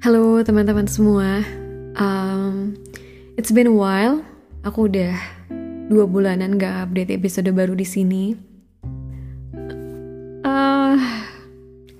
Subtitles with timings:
[0.00, 1.44] Halo teman-teman semua.
[1.92, 2.72] Um,
[3.36, 4.24] it's been a while.
[4.64, 5.12] Aku udah
[5.92, 8.32] dua bulanan gak update episode baru di sini.
[10.40, 10.96] Uh,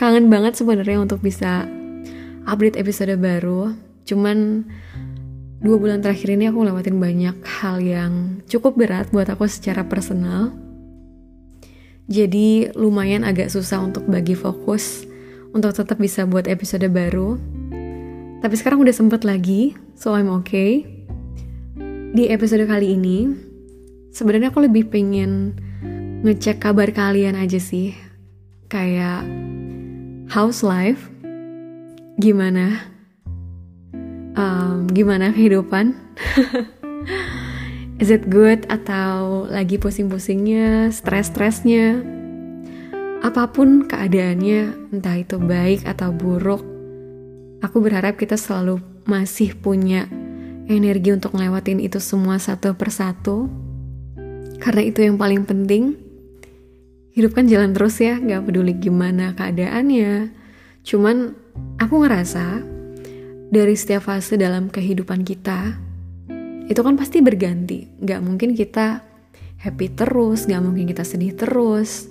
[0.01, 1.69] kangen banget sebenarnya untuk bisa
[2.49, 3.77] update episode baru.
[4.09, 4.65] Cuman
[5.61, 10.57] dua bulan terakhir ini aku lewatin banyak hal yang cukup berat buat aku secara personal.
[12.09, 15.05] Jadi lumayan agak susah untuk bagi fokus
[15.53, 17.60] untuk tetap bisa buat episode baru
[18.41, 20.89] tapi sekarang udah sempet lagi, so I'm okay.
[22.17, 23.29] Di episode kali ini,
[24.17, 25.61] sebenarnya aku lebih pengen
[26.25, 27.93] ngecek kabar kalian aja sih.
[28.73, 29.29] Kayak
[30.33, 31.13] house life,
[32.17, 32.81] gimana?
[34.33, 35.93] Um, gimana kehidupan?
[38.01, 42.01] Is it good atau lagi pusing-pusingnya, stres-stresnya?
[43.21, 46.70] Apa pun keadaannya, entah itu baik atau buruk,
[47.61, 50.09] Aku berharap kita selalu masih punya
[50.65, 53.53] energi untuk ngelewatin itu semua satu persatu.
[54.57, 55.93] Karena itu yang paling penting.
[57.13, 60.33] Hidup kan jalan terus ya, gak peduli gimana keadaannya.
[60.87, 61.37] Cuman
[61.77, 62.65] aku ngerasa
[63.53, 65.77] dari setiap fase dalam kehidupan kita,
[66.65, 68.01] itu kan pasti berganti.
[68.01, 69.05] Gak mungkin kita
[69.61, 72.09] happy terus, gak mungkin kita sedih terus.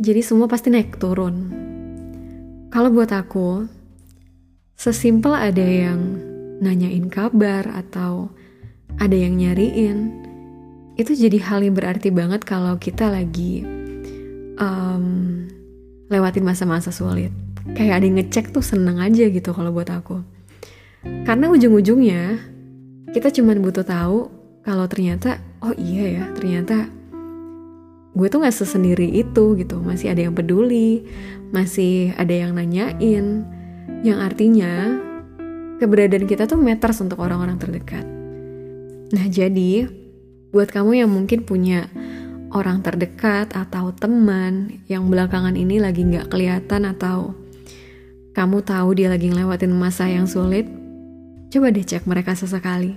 [0.00, 1.52] Jadi semua pasti naik turun.
[2.72, 3.81] Kalau buat aku,
[4.82, 6.18] Sesimpel ada yang
[6.58, 8.34] nanyain kabar atau
[8.98, 10.10] ada yang nyariin,
[10.98, 13.62] itu jadi hal yang berarti banget kalau kita lagi
[14.58, 15.46] um,
[16.10, 17.30] lewatin masa-masa sulit.
[17.78, 20.18] Kayak ada yang ngecek tuh seneng aja gitu kalau buat aku.
[21.30, 22.42] Karena ujung-ujungnya
[23.14, 24.34] kita cuma butuh tahu
[24.66, 26.90] kalau ternyata oh iya ya ternyata
[28.18, 31.06] gue tuh gak sesendiri itu gitu masih ada yang peduli
[31.54, 33.46] masih ada yang nanyain
[34.02, 34.98] yang artinya
[35.82, 38.06] keberadaan kita tuh matters untuk orang-orang terdekat.
[39.12, 39.90] Nah jadi
[40.54, 41.90] buat kamu yang mungkin punya
[42.52, 47.34] orang terdekat atau teman yang belakangan ini lagi nggak kelihatan atau
[48.32, 50.64] kamu tahu dia lagi ngelewatin masa yang sulit,
[51.52, 52.96] coba deh cek mereka sesekali.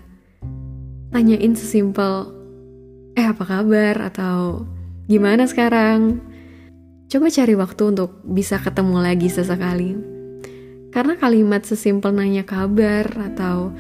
[1.12, 2.32] Tanyain sesimpel,
[3.20, 4.64] eh apa kabar atau
[5.08, 6.24] gimana sekarang?
[7.12, 10.15] Coba cari waktu untuk bisa ketemu lagi sesekali
[10.96, 13.76] karena kalimat sesimpel nanya kabar atau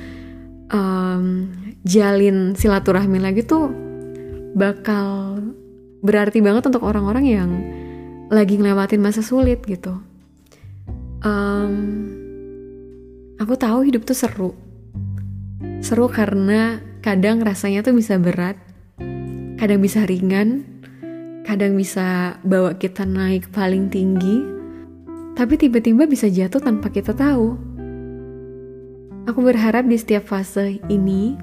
[0.68, 1.48] um,
[1.88, 3.72] jalin silaturahmi lagi tuh
[4.52, 5.40] bakal
[6.04, 7.52] berarti banget untuk orang-orang yang
[8.28, 9.96] lagi ngelewatin masa sulit gitu.
[11.24, 11.74] Um,
[13.40, 14.52] aku tahu hidup tuh seru.
[15.80, 18.60] Seru karena kadang rasanya tuh bisa berat,
[19.56, 20.68] kadang bisa ringan,
[21.48, 24.55] kadang bisa bawa kita naik paling tinggi,
[25.36, 27.60] tapi tiba-tiba bisa jatuh tanpa kita tahu.
[29.28, 31.36] Aku berharap di setiap fase ini,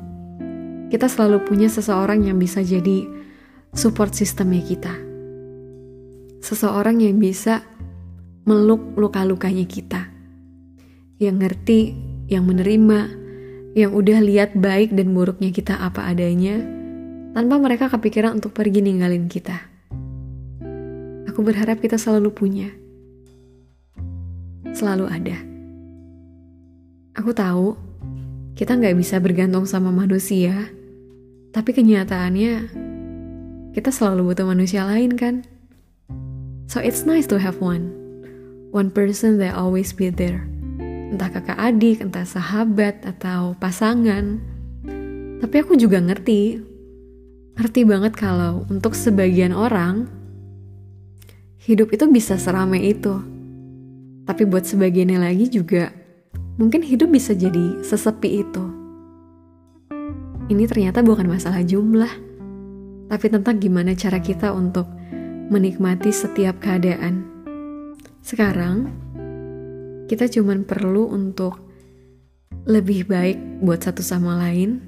[0.88, 3.04] kita selalu punya seseorang yang bisa jadi
[3.76, 4.96] support sistemnya kita.
[6.40, 7.60] Seseorang yang bisa
[8.48, 10.08] meluk luka-lukanya kita.
[11.20, 11.80] Yang ngerti,
[12.32, 13.00] yang menerima,
[13.76, 16.64] yang udah lihat baik dan buruknya kita apa adanya,
[17.36, 19.68] tanpa mereka kepikiran untuk pergi ninggalin kita.
[21.28, 22.81] Aku berharap kita selalu punya
[24.72, 25.38] selalu ada.
[27.16, 27.76] Aku tahu
[28.56, 30.68] kita nggak bisa bergantung sama manusia,
[31.52, 32.52] tapi kenyataannya
[33.72, 35.44] kita selalu butuh manusia lain kan?
[36.68, 37.92] So it's nice to have one.
[38.72, 40.48] One person that always be there.
[41.12, 44.40] Entah kakak adik, entah sahabat, atau pasangan.
[45.44, 46.64] Tapi aku juga ngerti.
[47.60, 50.08] Ngerti banget kalau untuk sebagian orang,
[51.60, 53.31] hidup itu bisa seramai itu
[54.26, 55.90] tapi buat sebagiannya lagi juga,
[56.58, 58.64] mungkin hidup bisa jadi sesepi itu.
[60.50, 62.12] Ini ternyata bukan masalah jumlah,
[63.08, 64.86] tapi tentang gimana cara kita untuk
[65.48, 67.24] menikmati setiap keadaan.
[68.22, 68.90] Sekarang,
[70.06, 71.58] kita cuma perlu untuk
[72.68, 74.82] lebih baik buat satu sama lain,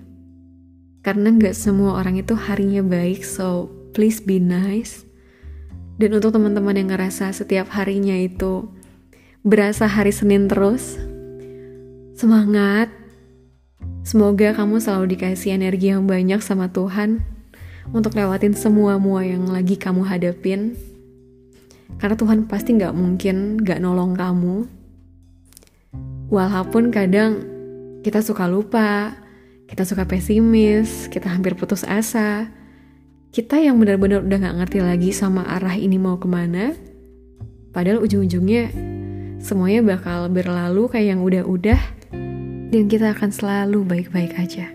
[1.02, 5.06] karena nggak semua orang itu harinya baik, so please be nice.
[5.94, 8.66] Dan untuk teman-teman yang ngerasa setiap harinya itu
[9.44, 10.96] berasa hari Senin terus.
[12.16, 12.88] Semangat.
[14.00, 17.20] Semoga kamu selalu dikasih energi yang banyak sama Tuhan
[17.92, 20.72] untuk lewatin semua mua yang lagi kamu hadapin.
[22.00, 24.64] Karena Tuhan pasti gak mungkin gak nolong kamu.
[26.32, 27.44] Walaupun kadang
[28.00, 29.12] kita suka lupa,
[29.68, 32.48] kita suka pesimis, kita hampir putus asa.
[33.28, 36.72] Kita yang benar-benar udah gak ngerti lagi sama arah ini mau ke mana.
[37.76, 38.93] Padahal ujung-ujungnya
[39.44, 41.80] semuanya bakal berlalu kayak yang udah-udah
[42.72, 44.73] dan kita akan selalu baik-baik aja.